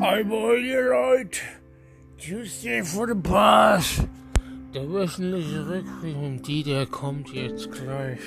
[0.00, 1.40] Einmal ihr Leute,
[2.18, 4.00] Tuesday for the Pass.
[4.72, 8.20] Der wöchentliche Rückblick, die, der kommt jetzt gleich.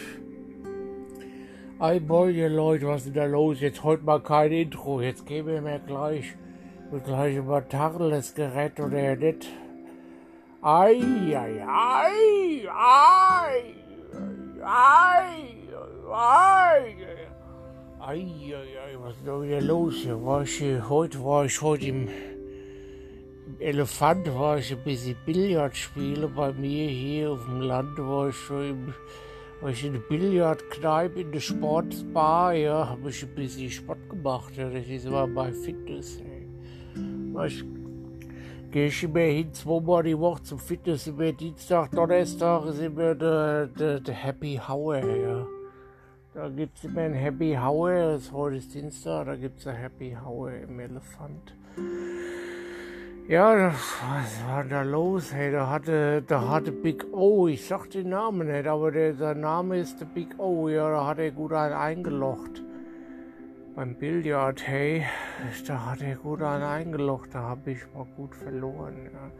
[1.79, 3.61] Einmal ihr Leute, was ist da los?
[3.61, 6.35] Jetzt heute mal kein Intro, jetzt geben wir mir gleich,
[6.89, 9.47] wird gleich über Tarles Gerät oder nicht.
[10.61, 10.99] Ei,
[11.33, 13.77] ei, ei, ei,
[14.61, 15.55] ei,
[16.11, 17.20] ei, ei.
[18.03, 20.07] Eieiei, was ist da wieder los?
[20.07, 20.59] War ich
[20.89, 22.09] heute war ich heute im,
[23.59, 26.33] Elefant, war ich ein bisschen Billard spielen.
[26.35, 28.95] Bei mir hier auf dem Land war ich im,
[29.61, 34.57] war ich in der Billardkneipe, in der Sportbar, ja, habe ich ein bisschen Sport gemacht.
[34.57, 36.21] Ja, das ist immer bei Fitness.
[36.21, 36.47] Ey.
[37.33, 37.53] Was,
[38.71, 41.05] gehe ich immer hin, zweimal die Woche zum Fitness.
[41.05, 45.60] Immer Dienstag, Donnerstag ist immer der, der, der Happy Hour, ja.
[46.33, 49.75] Da gibt es immer ein Happy Hour, das heute ist Dienstag, da gibt es ein
[49.75, 51.53] Happy Hour im Elefant.
[53.27, 55.33] Ja, was war da los?
[55.33, 59.35] Hey, da hatte, da hatte Big O, ich sag den Namen nicht, aber der, der
[59.35, 62.63] Name ist der Big O, ja, da hat er gut einen eingelocht.
[63.75, 65.05] Beim Billard, hey,
[65.67, 69.09] da hat er gut einen eingelocht, da habe ich mal gut verloren.
[69.11, 69.31] Ja.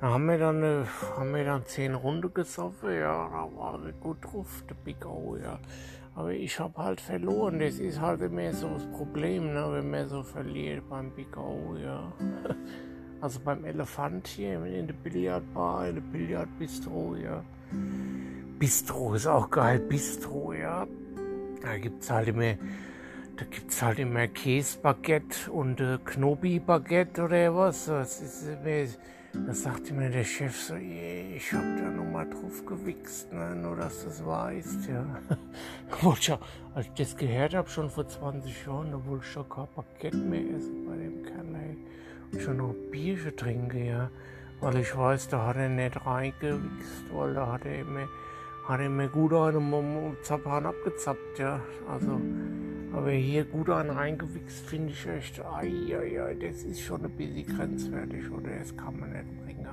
[0.00, 0.84] Da haben wir dann, äh,
[1.18, 5.36] haben wir dann zehn Runden gesoffen, ja, da war er gut drauf, der Big O,
[5.36, 5.58] ja.
[6.20, 7.60] Aber ich habe halt verloren.
[7.60, 11.74] Das ist halt immer so das Problem, ne, wenn man so verliert beim Big O,
[11.82, 12.12] ja.
[13.22, 17.42] Also beim Elefant hier in der Billardbar, in der Billardbistro, ja.
[18.58, 20.86] Bistro ist auch geil, Bistro, ja.
[21.62, 22.54] Da gibt's halt immer,
[23.36, 27.86] da gibt's halt immer Käsebaguette und äh, Knobi-Baguette oder was.
[27.86, 28.88] Das ist immer,
[29.32, 33.54] da sagte mir der Chef so, ich hab da nochmal drauf gewichst, ne?
[33.54, 35.04] nur dass du das weißt, ja.
[36.74, 40.40] Als ich das gehört habe, schon vor 20 Jahren, wollte ich schon kein Paket mehr
[40.56, 41.76] essen bei dem Kerl, ey.
[42.32, 44.10] Und schon noch Bierchen trinken, ja.
[44.60, 48.08] Weil ich weiß, da hat er nicht reingewichst, weil da er
[48.68, 51.60] hat er mir gut einen Zappan abgezappt, ja.
[51.88, 52.20] Also,
[52.92, 57.10] aber hier gut einen reingewichst, finde ich echt, ai, ai, ai, das ist schon ein
[57.10, 58.50] bisschen grenzwertig, oder?
[58.58, 59.68] Das kann man nicht bringen.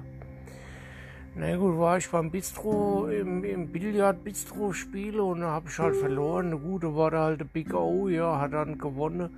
[1.36, 5.96] Na gut, war ich beim Bistro, im, im Billard-Bistro spiele und da habe ich halt
[5.96, 6.50] verloren.
[6.50, 9.30] Na gut, da war da halt der Big O, ja, hat dann gewonnen.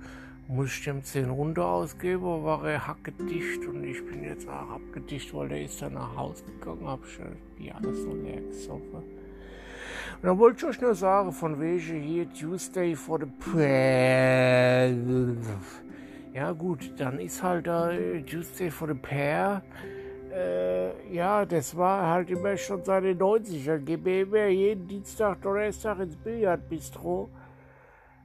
[0.48, 5.32] Muss ich dem 10 runter ausgeben, war er hackedicht und ich bin jetzt auch abgedicht,
[5.34, 7.18] weil der ist dann nach Hause gegangen, hab ich
[7.58, 9.19] die alles so leer gesoffen.
[10.16, 14.94] Und dann wollte ich euch nur sagen, von wegen hier Tuesday for the Pair.
[16.32, 19.62] Ja gut, dann ist halt da äh, Tuesday for the Pair.
[20.32, 23.78] Äh, ja, das war halt immer schon seit den 90ern.
[23.78, 27.28] Gehen wir immer jeden Dienstag, Donnerstag ins Billardbistro.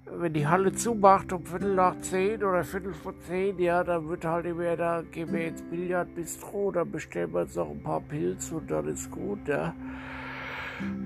[0.05, 4.23] Wenn die Halle zumacht um Viertel nach zehn oder Viertel vor zehn, ja, dann wird
[4.23, 8.57] halt immer, da gehen wir ins Billardbistro, dann bestellen wir uns noch ein paar Pilze
[8.57, 9.73] und dann ist gut, ja.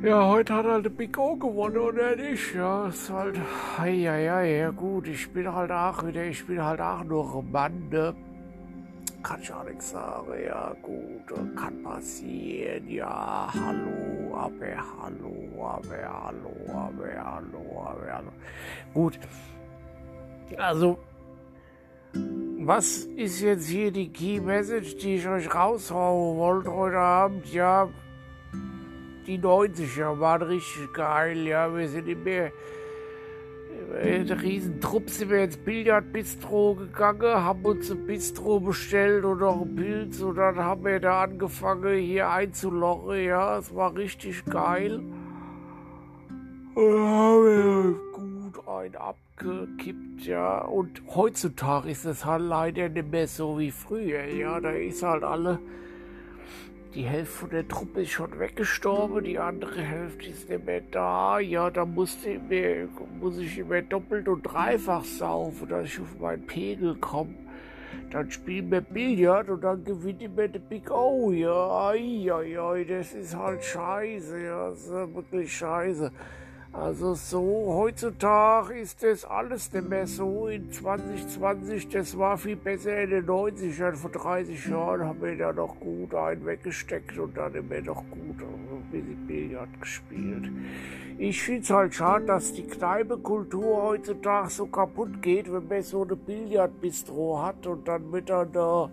[0.03, 2.55] Ja, heute hat halt Big O gewonnen oder nicht?
[2.55, 3.37] Ja, ist halt,
[3.77, 7.89] ja, ja, ja, gut, ich bin halt auch wieder, ich bin halt auch nur ein
[7.89, 8.15] ne?
[9.21, 16.55] Kann ich auch nichts sagen, ja, gut, kann passieren, ja, hallo, aber hallo, aber hallo,
[16.69, 18.31] aber hallo, aber hallo.
[18.93, 19.19] Gut,
[20.57, 20.97] also,
[22.59, 27.53] was ist jetzt hier die Key Message, die ich euch raushauen wollte heute Abend?
[27.53, 27.89] Ja,
[29.29, 31.75] die 90er waren richtig geil, ja.
[31.75, 32.49] Wir sind immer
[34.01, 39.61] ein riesen Trupp sind wir ins Billardbistro gegangen, haben uns ein Bistro bestellt und noch
[39.61, 45.01] einen Pilz und dann haben wir da angefangen hier einzulochen, ja, es war richtig geil.
[46.75, 53.11] Und dann haben wir gut ein abgekippt, ja, und heutzutage ist es halt leider nicht
[53.11, 55.59] mehr so wie früher, ja, da ist halt alle
[56.95, 61.39] die Hälfte der Truppe ist schon weggestorben, die andere Hälfte ist nicht mehr da.
[61.39, 62.89] Ja, da musste ich mir,
[63.19, 67.35] muss ich immer doppelt und dreifach saufen, dass ich auf meinen Pegel komme.
[68.11, 71.31] Dann spielen wir Billard und dann gewinnt immer der Big O.
[71.31, 74.43] Ja, ai, ai, ai, das ist halt scheiße.
[74.43, 76.11] Ja, das ist wirklich scheiße.
[76.71, 80.47] Also so, heutzutage ist das alles nicht mehr so.
[80.47, 83.95] In 2020, das war viel besser in den 90ern.
[83.95, 88.39] Vor 30 Jahren haben wir da noch gut einen weggesteckt und dann immer noch gut
[88.41, 90.51] ein bisschen Billard gespielt.
[91.17, 96.03] Ich finde es halt schade, dass die Kneipenkultur heutzutage so kaputt geht, wenn man so
[96.03, 98.91] eine Billardbistro hat und dann mit einer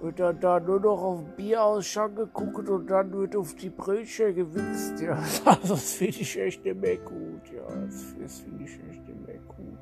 [0.00, 5.00] wird dann da nur noch auf Bierausschank geguckt und dann wird auf die Brötchen gewichst.
[5.00, 5.22] Ja,
[5.68, 7.42] das finde ich echt nicht mehr gut.
[7.52, 9.78] Ja, das, finde ich echt nicht mehr gut.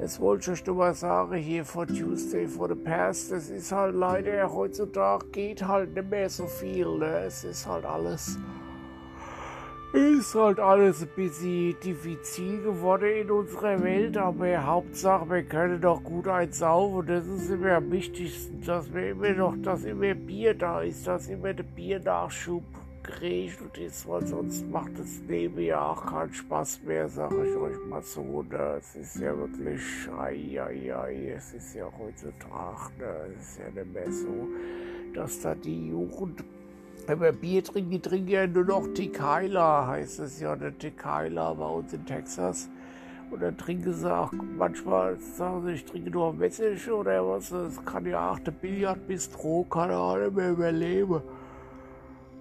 [0.00, 3.94] Jetzt wollte ich nur mal sagen, hier for Tuesday for the Past, das ist halt
[3.94, 6.86] leider heutzutage geht halt nicht mehr so viel.
[6.86, 7.24] Ne?
[7.26, 8.38] Es ist halt alles
[9.92, 16.02] ist halt alles ein bisschen diffizil geworden in unserer Welt, aber Hauptsache, wir können doch
[16.04, 17.06] gut eins saufen.
[17.06, 21.28] Das ist immer am wichtigsten, dass wir immer noch, dass immer Bier da ist, dass
[21.28, 22.62] immer der Biernachschub
[23.02, 27.76] geregelt ist, weil sonst macht das Leben ja auch keinen Spaß mehr, sag ich euch
[27.88, 28.42] mal so.
[28.42, 28.78] Ne?
[28.78, 29.82] Es ist ja wirklich,
[30.16, 33.34] ai, ai, ai, es ist ja heutzutage, ne?
[33.36, 34.48] es ist ja nicht mehr so,
[35.14, 36.44] dass da die Jugend
[37.06, 41.54] wenn wir Bier trinken, die trinken ja nur noch Tequila, heißt es ja, der Tequila
[41.54, 42.68] bei uns in Texas.
[43.30, 47.50] Und dann trinken sie auch manchmal, sagen sie, ich trinke nur Message oder was.
[47.50, 51.22] Das kann ja auch der Billardbistro, kann ja alle mehr überleben.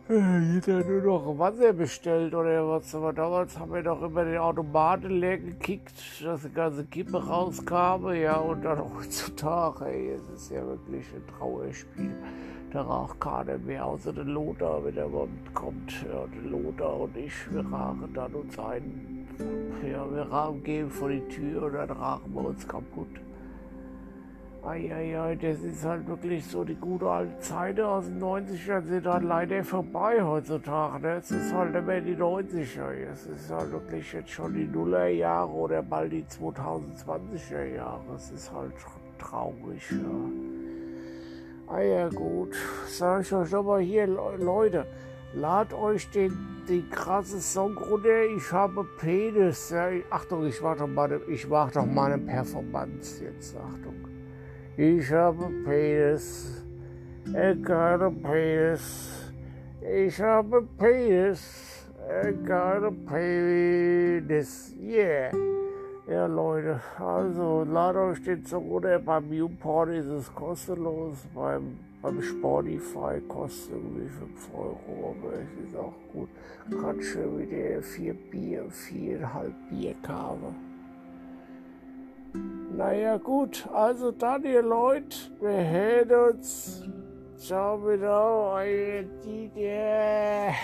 [0.09, 2.95] Jeder nur noch Wasser bestellt oder was.
[2.95, 8.11] Aber damals haben wir doch immer den Automaten leer gekickt, dass die ganze Kippe rauskam.
[8.13, 12.15] Ja, und dann heutzutage, ey, es ist ja wirklich ein Trauerspiel.
[12.71, 15.91] Da raucht keiner mehr, außer der Lothar, wenn der Mann kommt.
[16.03, 19.27] Ja, der Lothar und ich, wir rauchen dann uns ein.
[19.89, 23.09] Ja, wir rauchen, gehen vor die Tür und dann rauchen wir uns kaputt.
[24.63, 29.23] Eieiei, das ist halt wirklich so, die gute alte Zeiten aus den 90ern sind halt
[29.23, 31.01] leider vorbei heutzutage.
[31.01, 31.13] Ne?
[31.13, 35.49] Es ist halt nicht mehr die 90er, es ist halt wirklich jetzt schon die Nullerjahre
[35.49, 38.15] oder bald die 2020er Jahre.
[38.15, 38.73] Es ist halt
[39.17, 40.48] traurig, ja.
[41.71, 42.55] Ah ja gut,
[42.87, 44.87] sag ich euch aber hier, Leute,
[45.35, 46.35] lad euch den,
[46.67, 49.69] den krassen Song runter, ich habe Penis.
[49.69, 54.07] Ja, Achtung, ich mach doch mal, ich mach doch mal eine Performance jetzt, Achtung.
[54.77, 56.65] Ich habe Penis,
[57.35, 59.31] habe Penis,
[59.79, 61.87] ich habe Penis,
[62.47, 65.29] habe Penis, yeah.
[66.09, 68.97] Ja, Leute, also ladet euch den Song runter.
[68.97, 71.17] Beim Newport ist es kostenlos.
[71.35, 76.29] Beim, beim Spotify kostet irgendwie 5 Euro, aber es ist auch gut.
[76.81, 80.55] Kann schon wieder 4 Bier, 4,5 Bier kaufen.
[82.75, 86.89] Naja, gut, also dann, ihr Leute, wir hören uns.
[87.37, 90.55] Ciao, wieder, euer Dieter.